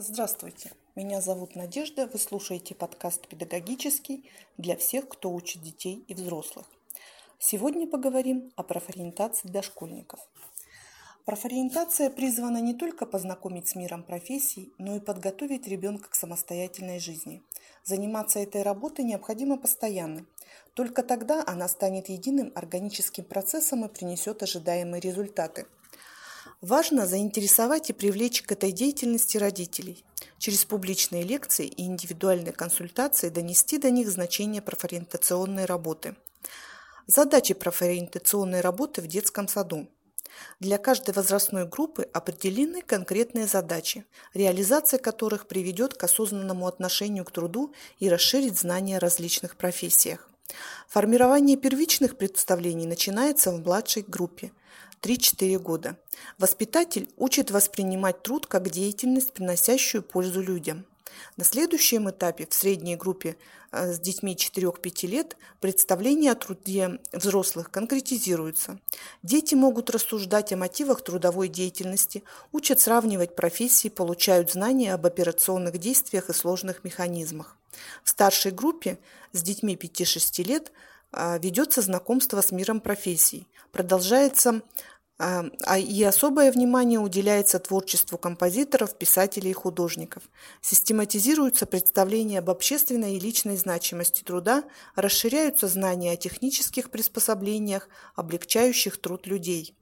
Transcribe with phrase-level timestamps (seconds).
[0.00, 6.66] Здравствуйте, меня зовут Надежда, вы слушаете подкаст «Педагогический» для всех, кто учит детей и взрослых.
[7.40, 10.20] Сегодня поговорим о профориентации дошкольников.
[11.24, 17.42] Профориентация призвана не только познакомить с миром профессий, но и подготовить ребенка к самостоятельной жизни.
[17.82, 20.24] Заниматься этой работой необходимо постоянно.
[20.74, 25.66] Только тогда она станет единым органическим процессом и принесет ожидаемые результаты–
[26.60, 30.04] Важно заинтересовать и привлечь к этой деятельности родителей.
[30.38, 36.16] Через публичные лекции и индивидуальные консультации донести до них значение профориентационной работы.
[37.06, 39.88] Задачи профориентационной работы в детском саду.
[40.60, 47.72] Для каждой возрастной группы определены конкретные задачи, реализация которых приведет к осознанному отношению к труду
[47.98, 50.28] и расширит знания о различных профессиях.
[50.88, 54.52] Формирование первичных представлений начинается в младшей группе–
[55.00, 55.96] 3-4 года.
[56.38, 60.84] Воспитатель учит воспринимать труд как деятельность, приносящую пользу людям.
[61.36, 63.36] На следующем этапе, в средней группе
[63.70, 68.78] э, с детьми 4-5 лет, представления о труде взрослых конкретизируются.
[69.22, 72.22] Дети могут рассуждать о мотивах трудовой деятельности,
[72.52, 77.56] учат сравнивать профессии, получают знания об операционных действиях и сложных механизмах.
[78.02, 78.98] В старшей группе
[79.32, 80.72] с детьми 5-6 лет
[81.12, 83.46] а, ведется знакомство с миром профессий.
[83.72, 84.62] Продолжается
[85.20, 90.22] и особое внимание уделяется творчеству композиторов, писателей и художников.
[90.60, 94.62] Систематизируются представления об общественной и личной значимости труда,
[94.94, 99.74] расширяются знания о технических приспособлениях, облегчающих труд людей.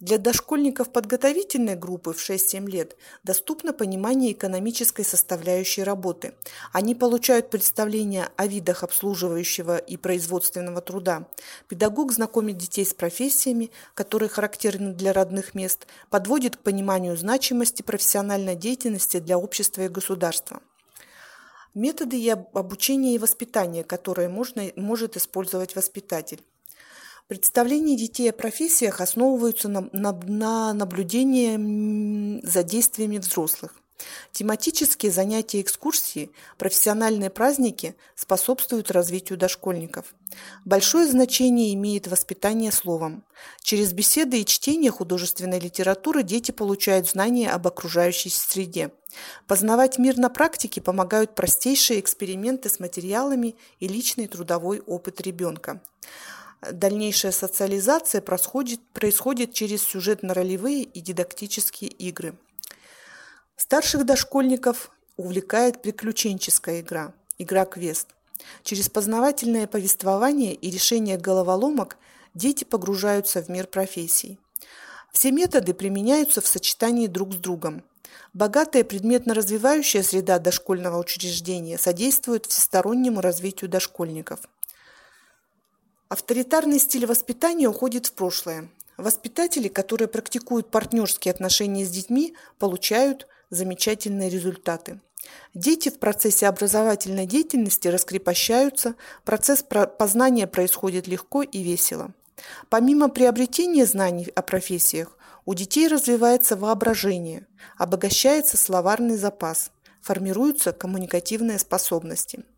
[0.00, 6.34] Для дошкольников подготовительной группы в 6-7 лет доступно понимание экономической составляющей работы.
[6.72, 11.28] Они получают представление о видах обслуживающего и производственного труда.
[11.68, 18.56] Педагог знакомит детей с профессиями, которые характерны для родных мест, подводит к пониманию значимости профессиональной
[18.56, 20.60] деятельности для общества и государства.
[21.74, 26.42] Методы обучения и воспитания, которые можно, может использовать воспитатель.
[27.32, 33.74] Представления детей о профессиях основываются на, на, на наблюдении за действиями взрослых.
[34.32, 40.14] Тематические занятия экскурсии, профессиональные праздники способствуют развитию дошкольников.
[40.66, 43.24] Большое значение имеет воспитание словом.
[43.62, 48.92] Через беседы и чтение художественной литературы дети получают знания об окружающей среде.
[49.46, 55.80] Познавать мир на практике помогают простейшие эксперименты с материалами и личный трудовой опыт ребенка.
[56.70, 62.36] Дальнейшая социализация происходит, происходит через сюжетно-ролевые и дидактические игры.
[63.56, 68.06] Старших дошкольников увлекает приключенческая игра, игра-квест.
[68.62, 71.96] Через познавательное повествование и решение головоломок
[72.32, 74.38] дети погружаются в мир профессий.
[75.12, 77.82] Все методы применяются в сочетании друг с другом.
[78.34, 84.38] Богатая предметно-развивающая среда дошкольного учреждения содействует всестороннему развитию дошкольников–
[86.12, 88.68] Авторитарный стиль воспитания уходит в прошлое.
[88.98, 95.00] Воспитатели, которые практикуют партнерские отношения с детьми, получают замечательные результаты.
[95.54, 99.64] Дети в процессе образовательной деятельности раскрепощаются, процесс
[99.98, 102.12] познания происходит легко и весело.
[102.68, 107.46] Помимо приобретения знаний о профессиях, у детей развивается воображение,
[107.78, 109.70] обогащается словарный запас,
[110.02, 112.44] формируются коммуникативные способности–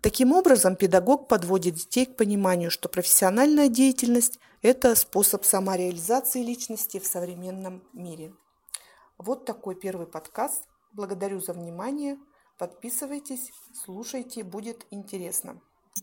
[0.00, 7.06] Таким образом, педагог подводит детей к пониманию, что профессиональная деятельность– это способ самореализации личности в
[7.06, 8.32] современном мире.
[9.18, 10.68] Вот такой первый подкаст.
[10.92, 12.16] Благодарю за внимание.
[12.58, 15.60] Подписывайтесь, слушайте, будет интересно.